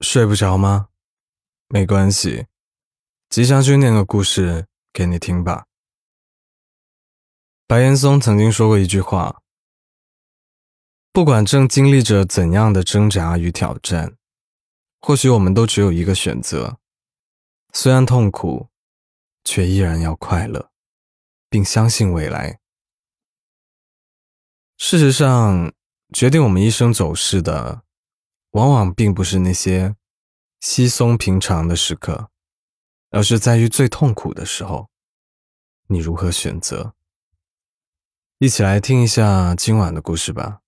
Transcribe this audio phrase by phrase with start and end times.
[0.00, 0.88] 睡不着吗？
[1.68, 2.46] 没关系，
[3.28, 5.66] 吉祥君念个故事给你听吧。
[7.66, 9.42] 白岩松曾经说过一句话：
[11.12, 14.16] 不管正经历着怎样的挣扎与挑战，
[15.00, 16.78] 或许我们都只有一个选择，
[17.72, 18.68] 虽然痛苦，
[19.42, 20.70] 却依然要快乐，
[21.50, 22.60] 并相信未来。
[24.78, 25.72] 事实上，
[26.14, 27.82] 决定我们一生走势的。
[28.52, 29.94] 往往并不是那些
[30.60, 32.28] 稀松平常的时刻，
[33.10, 34.88] 而是在于最痛苦的时候，
[35.88, 36.94] 你如何选择？
[38.38, 40.60] 一起来听一下今晚的故事吧。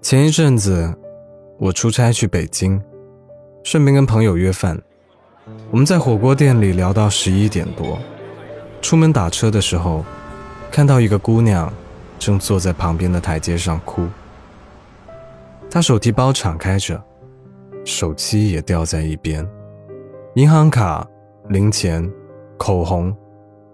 [0.00, 0.98] 前一阵子，
[1.58, 2.82] 我出差去北京，
[3.62, 4.82] 顺便跟朋友约饭。
[5.70, 7.98] 我们在火锅店里聊到十一点多，
[8.82, 10.04] 出门打车的时候，
[10.70, 11.72] 看到一个姑娘。
[12.22, 14.06] 正坐在旁边的台阶上哭，
[15.68, 17.02] 他手提包敞开着，
[17.84, 19.44] 手机也掉在一边，
[20.36, 21.04] 银行卡、
[21.48, 22.08] 零钱、
[22.56, 23.12] 口红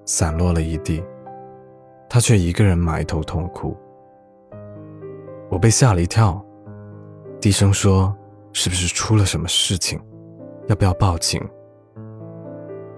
[0.07, 1.05] 散落了一地，
[2.09, 3.77] 他却一个人埋头痛哭。
[5.51, 6.43] 我被吓了一跳，
[7.43, 8.17] 低声说
[8.55, 10.01] ：“是不是出了什么事情？
[10.69, 11.39] 要不要报警？”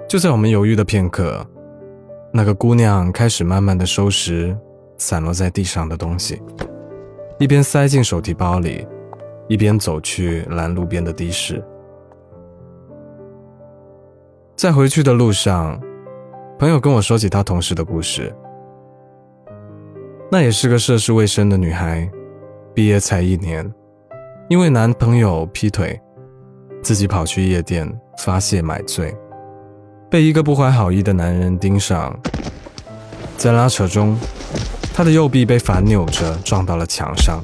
[0.08, 1.44] 就在我们犹豫的片刻，
[2.32, 4.56] 那个姑娘开始慢慢的收拾。
[5.00, 6.40] 散落在地上的东西，
[7.38, 8.86] 一边塞进手提包里，
[9.48, 11.64] 一边走去拦路边的的士。
[14.54, 15.80] 在回去的路上，
[16.58, 18.30] 朋友跟我说起他同事的故事。
[20.30, 22.06] 那也是个涉世未深的女孩，
[22.74, 23.68] 毕业才一年，
[24.50, 25.98] 因为男朋友劈腿，
[26.82, 29.16] 自己跑去夜店发泄买醉，
[30.10, 32.14] 被一个不怀好意的男人盯上，
[33.38, 34.14] 在拉扯中。
[35.00, 37.42] 他的右臂被反扭着撞到了墙上。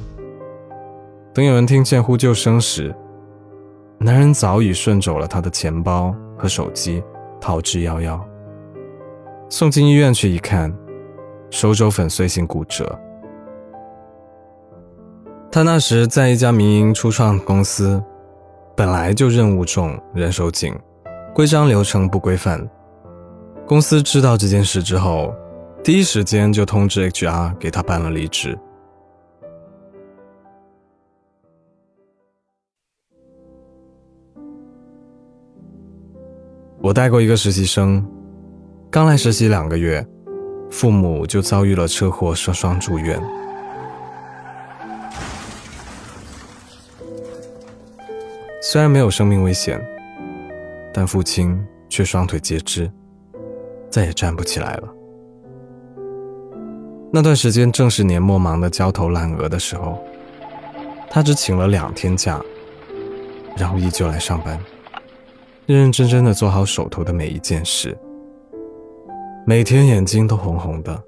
[1.33, 2.95] 等有人听见呼救声时，
[3.97, 7.01] 男人早已顺走了他的钱包和手机，
[7.41, 8.21] 逃之夭夭。
[9.49, 10.71] 送进医院去一看，
[11.49, 12.95] 手肘粉碎性骨折。
[15.51, 17.99] 他那时在一家民营初创公司，
[18.75, 20.75] 本来就任务重、人手紧，
[21.33, 22.69] 规章流程不规范。
[23.65, 25.33] 公司知道这件事之后。
[25.87, 28.59] 第一时间就通知 HR 给他办了离职。
[36.81, 38.05] 我带过一个实习生，
[38.91, 40.05] 刚来实习两个月，
[40.69, 43.17] 父母就遭遇了车祸，双双住院。
[48.61, 49.81] 虽然没有生命危险，
[50.93, 52.91] 但父亲却双腿截肢，
[53.89, 54.96] 再也站不起来了。
[57.11, 59.97] 那段时间正是年末忙得焦头烂额的时候，
[61.09, 62.41] 他只请了两天假，
[63.55, 64.59] 然后依旧来上班，
[65.65, 67.97] 认认真真的做好手头的每一件事。
[69.45, 71.01] 每天眼睛都红红的，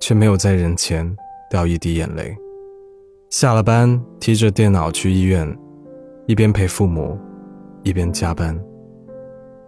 [0.00, 1.14] 却没有在人前
[1.50, 2.34] 掉一滴眼泪。
[3.28, 5.46] 下了班，提着电脑去医院，
[6.26, 7.18] 一边陪父母，
[7.82, 8.58] 一边加班，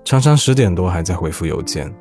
[0.02, 1.94] 常常十点多还在回复邮件。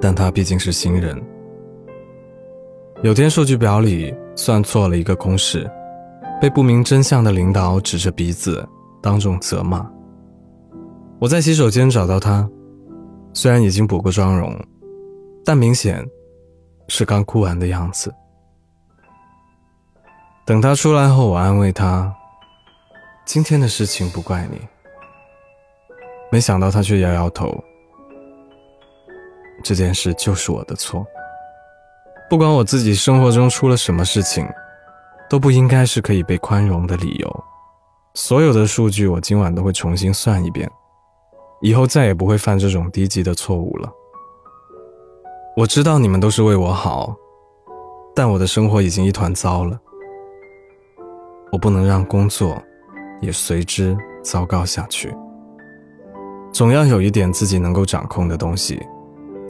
[0.00, 1.20] 但他毕竟是新人，
[3.02, 5.70] 有天数据表里算错了一个公式，
[6.40, 8.66] 被不明真相的领导指着鼻子
[9.02, 9.86] 当众责骂。
[11.18, 12.48] 我在洗手间找到他，
[13.34, 14.58] 虽然已经补过妆容，
[15.44, 16.02] 但明显
[16.88, 18.10] 是刚哭完的样子。
[20.46, 22.12] 等他出来后，我安慰他
[23.26, 24.58] ：“今天的事情不怪你。”
[26.32, 27.62] 没想到他却摇摇头。
[29.62, 31.06] 这件事就是我的错。
[32.28, 34.46] 不管我自己生活中出了什么事情，
[35.28, 37.44] 都不应该是可以被宽容的理由。
[38.14, 40.70] 所有的数据我今晚都会重新算一遍，
[41.60, 43.90] 以后再也不会犯这种低级的错误了。
[45.56, 47.14] 我知道你们都是为我好，
[48.14, 49.78] 但我的生活已经一团糟了。
[51.52, 52.62] 我不能让工作
[53.20, 55.12] 也随之糟糕下去。
[56.52, 58.80] 总要有一点自己能够掌控的东西。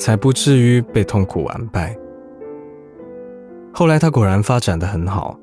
[0.00, 1.94] 才不至于被痛苦完败。
[3.70, 5.38] 后来他果然发展的很好，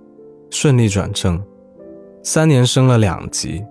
[0.50, 1.39] 顺利转正，
[2.24, 3.63] 三年升了两级，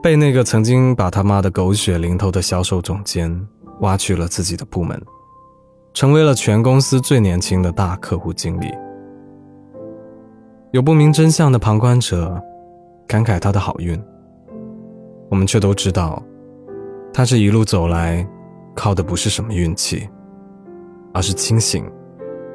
[0.00, 3.46] 被那个曾经把他骂的狗血淋头的销售总监
[3.80, 5.02] 挖去了自己的部门，
[5.92, 8.72] 成为了全公司最年轻的大客户经理。
[10.70, 12.40] 有不明真相的旁观者
[13.06, 14.00] 感慨他的好运，
[15.28, 16.22] 我们却都知道，
[17.12, 18.24] 他这一路走来。
[18.74, 20.08] 靠的不是什么运气
[21.12, 21.84] 而是清醒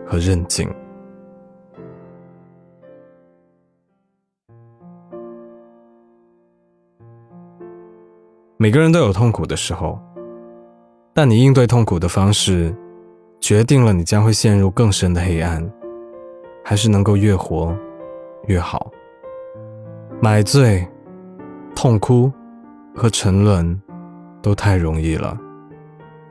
[0.06, 0.68] 和韧劲
[8.58, 10.00] 每个人都有痛苦的时候
[11.14, 12.76] 但你应对痛苦的方式
[13.40, 15.64] 决定了你将会陷入更深的黑暗
[16.64, 17.74] 还是能够越活
[18.48, 18.92] 越好。
[20.20, 20.86] 买醉
[21.76, 22.32] 痛哭
[22.96, 23.80] 和沉沦
[24.42, 25.38] 都太容易了。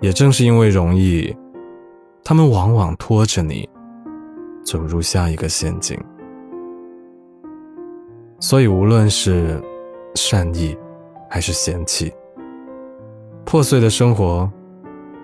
[0.01, 1.35] 也正是因为容易，
[2.23, 3.69] 他们往往拖着你
[4.65, 5.99] 走入下一个陷阱。
[8.39, 9.63] 所以，无论是
[10.15, 10.77] 善意
[11.31, 12.13] 还是嫌弃，
[13.45, 14.51] 破碎的生活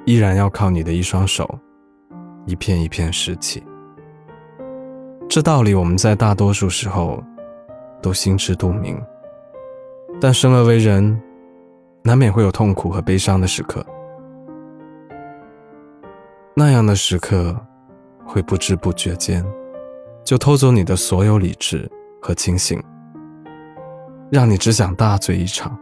[0.06, 1.58] 依然要靠你的一双手，
[2.46, 3.62] 一片一片拾起。
[5.28, 7.22] 这道理我们在大多数时候
[8.00, 9.00] 都心知肚明，
[10.20, 11.20] 但生而为人，
[12.02, 13.84] 难免会有痛苦和悲伤的时刻。
[16.54, 17.56] 那样的时刻，
[18.26, 19.44] 会不知不觉间
[20.25, 21.90] 就偷走你的所有理智
[22.20, 22.82] 和清醒。
[24.31, 25.78] 让你只想大醉一场，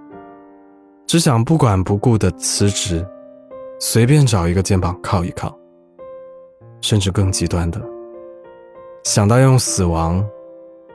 [1.07, 3.07] 只想不管不顾的辞职，
[3.79, 5.57] 随便找一个肩膀靠一靠，
[6.81, 7.81] 甚至更极端的，
[9.05, 10.25] 想到用死亡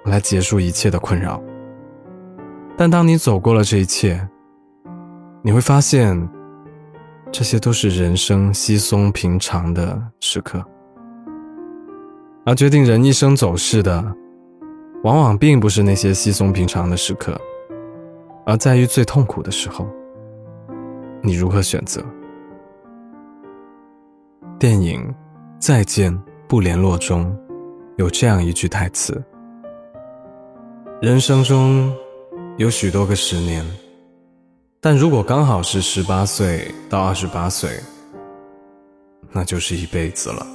[0.04, 1.42] 来结束一切的困扰。
[2.78, 4.26] 但当你走过了这一切，
[5.42, 6.30] 你会发现，
[7.32, 10.64] 这些都是人生稀松平常的时刻，
[12.46, 14.16] 而决定人一生走势的。
[15.04, 17.40] 往往并不是那些稀松平常的时刻，
[18.44, 19.88] 而在于最痛苦的时候，
[21.22, 22.04] 你如何选择？
[24.58, 25.00] 电影
[25.60, 26.18] 《再见，
[26.48, 27.38] 不联络》中
[27.98, 29.24] 有这样一句台词
[31.04, 31.94] ：“人生中
[32.58, 33.64] 有许多个十年，
[34.86, 37.82] 但如果刚好是十八岁到二十八岁，
[39.32, 40.46] 那就是一辈子了。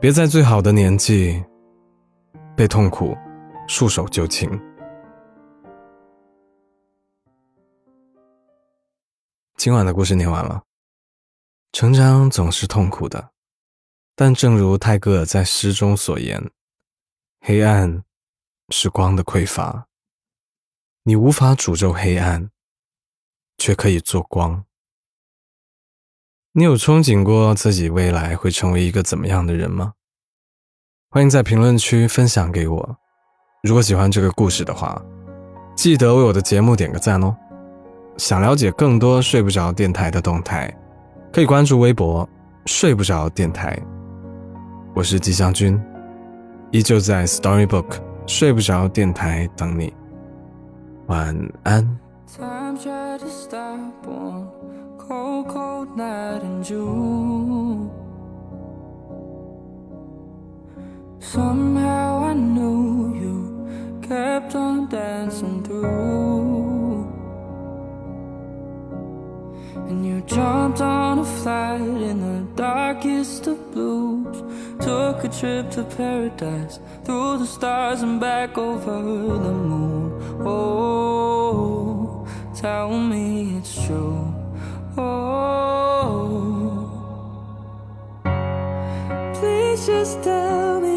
[0.00, 1.40] 别在最好的年纪。”
[2.56, 3.16] 被痛苦
[3.68, 4.50] 束手就擒。
[9.56, 10.60] 今晚的故事念完了。
[11.70, 13.30] 成长总是痛苦的，
[14.16, 16.50] 但正如泰戈尔在诗中所言
[17.46, 18.02] ：“黑暗
[18.70, 19.87] 是光的匮乏。
[21.04, 22.50] 你无法诅咒黑暗，
[23.56, 24.64] 却可以做光。”
[26.52, 29.92] 你有憧憬过自己未来会成为一个怎么样的人吗？
[31.10, 32.98] 欢迎在评论区分享给我。
[33.62, 35.00] 如果喜欢这个故事的话，
[35.76, 37.36] 记得为我的节目点个赞哦。
[38.16, 40.68] 想了解更多睡不着电台的动态，
[41.32, 42.28] 可以关注微博
[42.66, 43.80] “睡不着电台”。
[44.94, 45.80] 我是吉祥君，
[46.72, 49.94] 依旧在 Storybook 睡不着电台等你。
[51.08, 51.34] 晚
[51.64, 51.82] 安。
[52.26, 54.46] Time tried to stop on
[54.98, 57.27] cold, cold night in June.
[75.38, 80.10] Trip to paradise, through the stars and back over the moon.
[80.44, 82.26] Oh,
[82.56, 84.34] tell me it's true.
[84.96, 85.70] Oh,
[89.34, 90.88] please just tell me.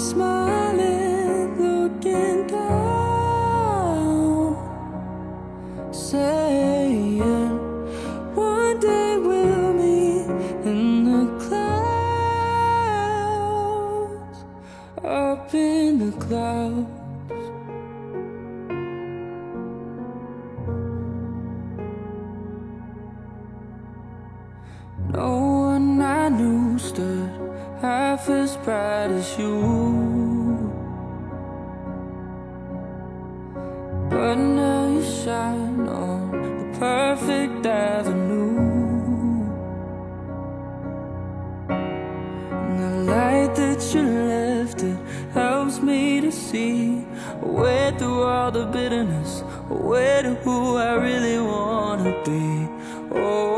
[0.00, 2.96] Smiling, looking down,
[5.92, 7.18] saying,
[8.34, 10.26] One day we'll meet
[10.64, 11.58] in the clouds,
[15.04, 16.88] up in the clouds.
[25.12, 25.28] No
[25.74, 27.40] one I knew stood
[27.80, 29.79] half as bright as you.
[37.40, 38.58] Perfect avenue.
[41.68, 44.98] And the light that you left, it
[45.32, 47.04] helps me to see
[47.42, 52.68] way through all the bitterness, way to who I really wanna be.
[53.12, 53.49] Oh,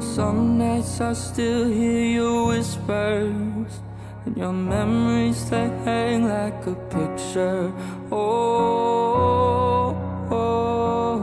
[0.00, 3.80] some nights I still hear your whispers.
[4.26, 7.72] And your memories they hang like a picture.
[8.12, 9.96] Oh,
[10.30, 11.16] oh,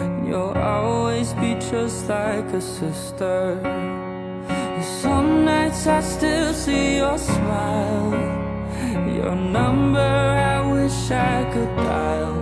[0.00, 0.16] oh.
[0.26, 3.60] You'll always be just like a sister.
[5.02, 8.12] Some nights I still see your smile.
[9.14, 12.41] Your number I wish I could dial.